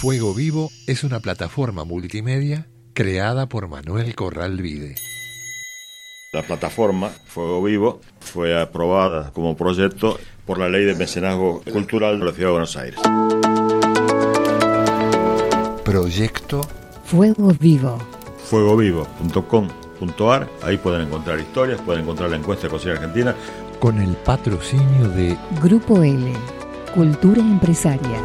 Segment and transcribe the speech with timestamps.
[0.00, 4.94] Fuego Vivo es una plataforma multimedia creada por Manuel Corral Vide.
[6.32, 12.24] La plataforma Fuego Vivo fue aprobada como proyecto por la Ley de Mecenazgo Cultural de
[12.24, 12.98] la Ciudad de Buenos Aires.
[15.84, 16.62] Proyecto
[17.04, 17.98] Fuego Vivo.
[18.46, 23.36] Fuegovivo.com.ar, ahí pueden encontrar historias, pueden encontrar la encuesta de cocina argentina.
[23.78, 26.32] con el patrocinio de Grupo L.
[26.94, 28.22] Cultura empresaria.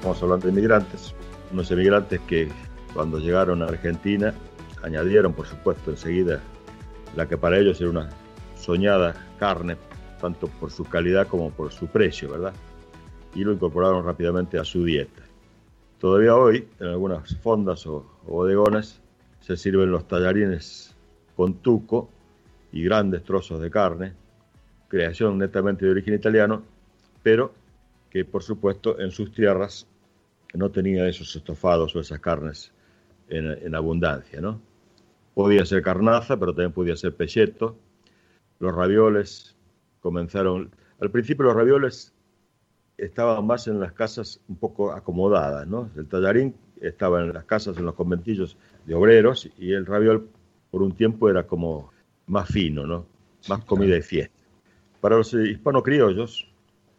[0.00, 1.14] Estamos hablando de inmigrantes,
[1.52, 2.48] unos inmigrantes que
[2.94, 4.32] cuando llegaron a Argentina
[4.82, 6.40] añadieron, por supuesto, enseguida
[7.14, 8.08] la que para ellos era una
[8.56, 9.76] soñada carne,
[10.18, 12.54] tanto por su calidad como por su precio, ¿verdad?
[13.34, 15.20] Y lo incorporaron rápidamente a su dieta.
[15.98, 19.02] Todavía hoy, en algunas fondas o, o bodegones,
[19.40, 20.96] se sirven los tallarines
[21.36, 22.08] con tuco
[22.72, 24.14] y grandes trozos de carne,
[24.88, 26.62] creación netamente de origen italiano,
[27.22, 27.59] pero
[28.10, 29.86] que por supuesto en sus tierras
[30.52, 32.72] no tenía esos estofados o esas carnes
[33.28, 34.60] en, en abundancia, ¿no?
[35.34, 37.76] Podía ser carnaza, pero también podía ser pecheto.
[38.58, 39.56] Los ravioles
[40.00, 40.70] comenzaron...
[41.00, 42.12] Al principio los ravioles
[42.98, 45.90] estaban más en las casas un poco acomodadas, ¿no?
[45.96, 48.56] El tallarín estaba en las casas, en los conventillos
[48.86, 50.28] de obreros y el raviol
[50.70, 51.92] por un tiempo era como
[52.26, 53.06] más fino, ¿no?
[53.48, 54.34] Más comida de fiesta.
[55.00, 56.49] Para los hispano criollos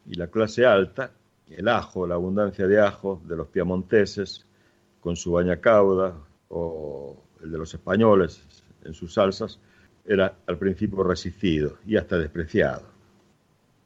[0.06, 1.12] y la clase alta,
[1.50, 4.46] el ajo, la abundancia de ajo de los piamonteses
[5.00, 6.16] con su baña cauda
[6.50, 8.44] o el de los españoles
[8.84, 9.60] en sus salsas
[10.06, 12.84] era al principio resistido y hasta despreciado.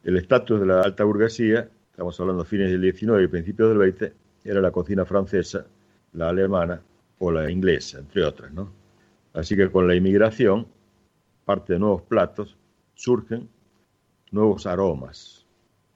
[0.03, 4.13] El estatus de la alta burguesía, estamos hablando fines del 19 y principios del 20,
[4.43, 5.65] era la cocina francesa,
[6.13, 6.81] la alemana
[7.19, 8.71] o la inglesa, entre otras, ¿no?
[9.33, 10.67] Así que con la inmigración,
[11.43, 12.57] parte de nuevos platos,
[12.93, 13.49] surgen
[14.31, 15.44] nuevos aromas.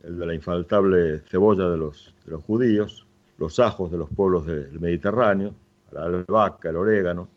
[0.03, 3.05] El de la infaltable cebolla de los, de los judíos,
[3.38, 5.53] los ajos de los pueblos del Mediterráneo,
[5.91, 7.28] la albahaca, el orégano,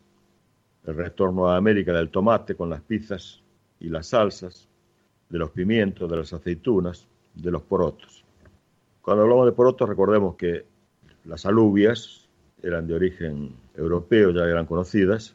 [0.87, 3.41] el retorno a América del tomate con las pizzas
[3.81, 4.69] y las salsas,
[5.29, 8.25] de los pimientos, de las aceitunas, de los porotos.
[9.01, 10.65] Cuando hablamos de porotos, recordemos que
[11.25, 12.29] las alubias
[12.63, 15.35] eran de origen europeo, ya eran conocidas,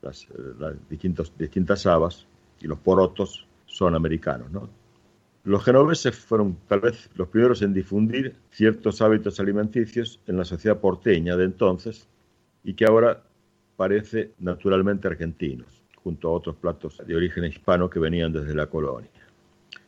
[0.00, 0.26] las,
[0.58, 2.26] las distintos, distintas habas,
[2.60, 4.50] y los porotos son americanos.
[4.50, 4.68] ¿no?
[5.44, 10.80] Los genoveses fueron tal vez los primeros en difundir ciertos hábitos alimenticios en la sociedad
[10.80, 12.08] porteña de entonces
[12.62, 13.22] y que ahora
[13.76, 19.10] parece naturalmente argentinos, junto a otros platos de origen hispano que venían desde la colonia.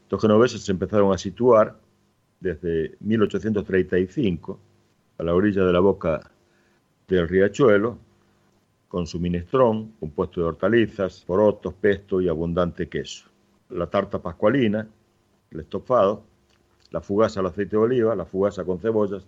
[0.03, 1.75] Estos genoveses se empezaron a situar
[2.39, 4.61] desde 1835
[5.17, 6.31] a la orilla de la boca
[7.09, 7.99] del riachuelo,
[8.89, 13.25] con su minestrón, compuesto de hortalizas, porotos, pesto y abundante queso.
[13.71, 14.87] La tarta pascualina,
[15.57, 16.23] el estofado,
[16.91, 19.27] la fugaza al aceite de oliva, la fugaza con cebollas,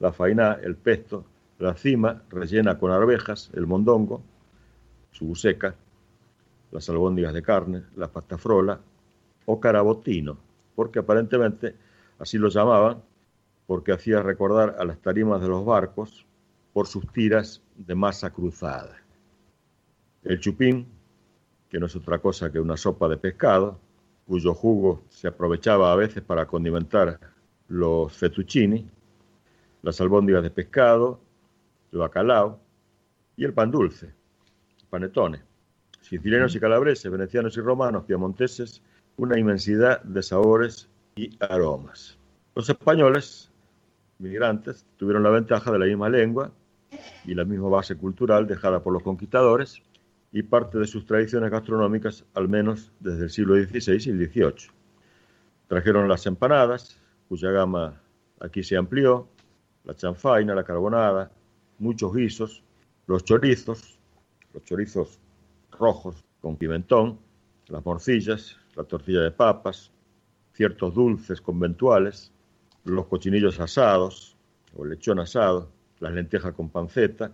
[0.00, 1.24] la fainá, el pesto,
[1.58, 4.22] la cima rellena con arvejas, el mondongo,
[5.10, 5.74] su buceca,
[6.70, 8.78] las albóndigas de carne, la pasta frola
[9.46, 10.36] o carabotino,
[10.74, 11.74] porque aparentemente
[12.18, 13.02] así lo llamaban,
[13.66, 16.26] porque hacía recordar a las tarimas de los barcos
[16.72, 18.96] por sus tiras de masa cruzada.
[20.22, 20.86] El chupín,
[21.68, 23.78] que no es otra cosa que una sopa de pescado,
[24.28, 27.18] cuyo jugo se aprovechaba a veces para condimentar
[27.68, 28.86] los fettuccini,
[29.82, 31.18] las albóndigas de pescado,
[31.90, 32.60] el bacalao
[33.38, 35.40] y el pan dulce, el panetone.
[36.02, 38.82] Sicilianos y calabreses, venecianos y romanos, piamonteses,
[39.16, 42.18] una inmensidad de sabores y aromas.
[42.54, 43.50] Los españoles,
[44.18, 46.52] migrantes, tuvieron la ventaja de la misma lengua
[47.24, 49.82] y la misma base cultural dejada por los conquistadores
[50.32, 54.70] y parte de sus tradiciones gastronómicas, al menos desde el siglo XVI y el XVIII.
[55.68, 58.00] Trajeron las empanadas, cuya gama
[58.40, 59.28] aquí se amplió,
[59.84, 61.30] la chanfaina, la carbonada,
[61.78, 62.62] muchos guisos,
[63.06, 63.98] los chorizos,
[64.52, 65.18] los chorizos
[65.72, 67.18] rojos con pimentón,
[67.68, 69.90] las morcillas, la tortilla de papas,
[70.52, 72.32] ciertos dulces conventuales,
[72.84, 74.36] los cochinillos asados
[74.76, 75.70] o lechón asado,
[76.00, 77.30] las lentejas con panceta,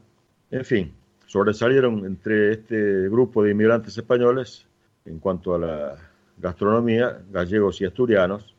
[0.50, 0.94] en fin,
[1.26, 4.66] sobresalieron entre este grupo de inmigrantes españoles
[5.04, 5.96] en cuanto a la
[6.38, 8.54] gastronomía, gallegos y asturianos,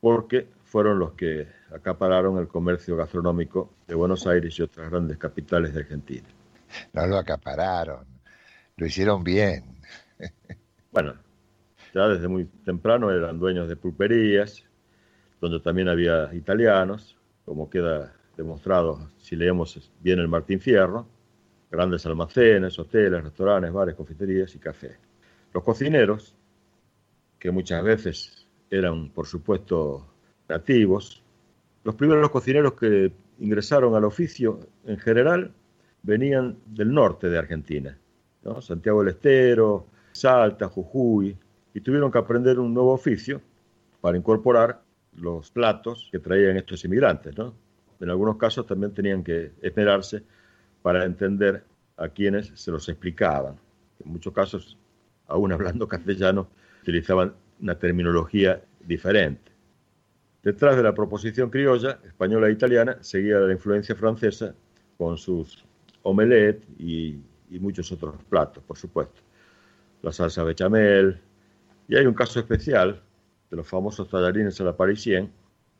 [0.00, 5.72] porque fueron los que acapararon el comercio gastronómico de Buenos Aires y otras grandes capitales
[5.72, 6.28] de Argentina.
[6.92, 8.04] No lo acapararon,
[8.76, 9.64] lo hicieron bien.
[10.90, 11.14] Bueno,
[11.94, 14.64] ya desde muy temprano eran dueños de pulperías,
[15.40, 21.06] donde también había italianos, como queda demostrado si leemos bien el Martín Fierro,
[21.74, 24.96] grandes almacenes, hoteles, restaurantes, bares, confiterías y cafés.
[25.52, 26.34] Los cocineros,
[27.38, 30.06] que muchas veces eran, por supuesto,
[30.48, 31.20] nativos,
[31.84, 35.52] Los primeros cocineros que ingresaron al oficio en general
[36.02, 37.98] venían del norte de Argentina,
[38.60, 41.36] Santiago del Estero, Salta, Jujuy,
[41.74, 43.42] y tuvieron que aprender un nuevo oficio
[44.00, 44.80] para incorporar
[45.16, 47.34] los platos que traían estos inmigrantes.
[48.00, 50.22] En algunos casos también tenían que esperarse
[50.84, 51.64] para entender
[51.96, 53.56] a quienes se los explicaban.
[54.04, 54.76] En muchos casos,
[55.28, 56.46] aún hablando castellano,
[56.82, 57.32] utilizaban
[57.62, 59.50] una terminología diferente.
[60.42, 64.54] Detrás de la proposición criolla, española e italiana, seguía la influencia francesa
[64.98, 65.64] con sus
[66.02, 67.18] omelette y,
[67.60, 69.22] muchos otros platos, por supuesto.
[70.02, 71.18] La salsa bechamel.
[71.88, 73.00] Y hay un caso especial
[73.50, 75.30] de los famosos tallarines a la parisienne,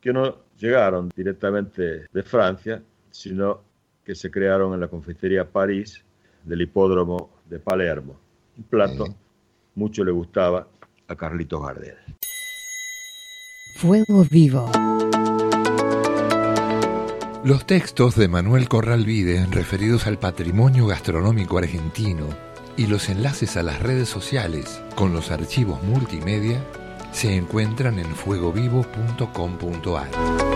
[0.00, 3.73] que no llegaron directamente de Francia, sino
[4.04, 6.04] que se crearon en la confitería París
[6.44, 8.16] del hipódromo de Palermo.
[8.56, 9.06] Un plato
[9.74, 10.68] mucho le gustaba
[11.08, 11.96] a Carlitos Gardel.
[13.76, 14.70] Fuego vivo.
[17.44, 22.28] Los textos de Manuel Corral Vide referidos al patrimonio gastronómico argentino
[22.76, 26.64] y los enlaces a las redes sociales con los archivos multimedia
[27.12, 30.53] se encuentran en fuegovivo.com.ar.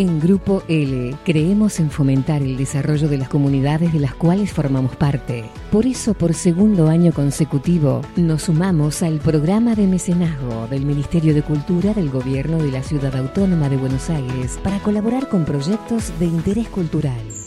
[0.00, 4.96] En Grupo L creemos en fomentar el desarrollo de las comunidades de las cuales formamos
[4.96, 5.44] parte.
[5.70, 11.42] Por eso, por segundo año consecutivo, nos sumamos al programa de mecenazgo del Ministerio de
[11.42, 16.24] Cultura del Gobierno de la Ciudad Autónoma de Buenos Aires para colaborar con proyectos de
[16.24, 17.39] interés cultural.